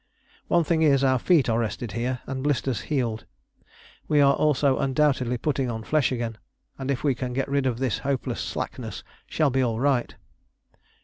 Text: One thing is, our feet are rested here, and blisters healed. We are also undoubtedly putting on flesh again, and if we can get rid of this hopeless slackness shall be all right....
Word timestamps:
One 0.47 0.63
thing 0.63 0.81
is, 0.81 1.03
our 1.03 1.19
feet 1.19 1.47
are 1.47 1.59
rested 1.59 1.91
here, 1.91 2.21
and 2.25 2.41
blisters 2.43 2.81
healed. 2.89 3.25
We 4.07 4.19
are 4.19 4.33
also 4.33 4.79
undoubtedly 4.79 5.37
putting 5.37 5.69
on 5.69 5.83
flesh 5.83 6.11
again, 6.11 6.39
and 6.79 6.89
if 6.89 7.03
we 7.03 7.13
can 7.13 7.33
get 7.33 7.47
rid 7.47 7.67
of 7.67 7.77
this 7.77 7.99
hopeless 7.99 8.39
slackness 8.41 9.03
shall 9.27 9.51
be 9.51 9.61
all 9.61 9.79
right.... 9.79 10.15